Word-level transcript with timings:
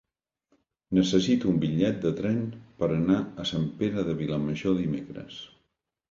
Necessito 0.99 1.49
un 1.49 1.57
bitllet 1.65 1.99
de 2.05 2.11
tren 2.19 2.39
per 2.79 2.89
anar 2.95 3.17
a 3.43 3.45
Sant 3.49 3.67
Pere 3.81 4.05
de 4.09 4.15
Vilamajor 4.23 4.79
dimecres. 4.79 5.37